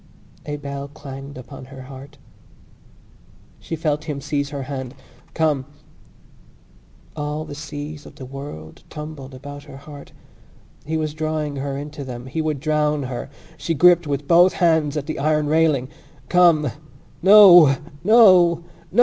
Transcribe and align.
A 0.47 0.55
bell 0.57 0.87
clanged 0.87 1.37
upon 1.37 1.65
her 1.65 1.83
heart. 1.83 2.17
She 3.59 3.75
felt 3.75 4.05
him 4.05 4.19
seize 4.19 4.49
her 4.49 4.63
hand: 4.63 4.95
"Come!" 5.35 5.67
All 7.15 7.45
the 7.45 7.53
seas 7.53 8.07
of 8.07 8.15
the 8.15 8.25
world 8.25 8.83
tumbled 8.89 9.35
about 9.35 9.65
her 9.65 9.77
heart. 9.77 10.11
He 10.87 10.97
was 10.97 11.13
drawing 11.13 11.57
her 11.57 11.77
into 11.77 12.03
them: 12.03 12.25
he 12.25 12.41
would 12.41 12.59
drown 12.59 13.03
her. 13.03 13.29
She 13.57 13.75
gripped 13.75 14.07
with 14.07 14.27
both 14.27 14.53
hands 14.53 14.97
at 14.97 15.05
the 15.05 15.19
iron 15.19 15.45
railing. 15.45 15.87
"Come!" 16.29 16.71
No! 17.21 17.75
No! 18.03 18.63
No! 18.91 18.99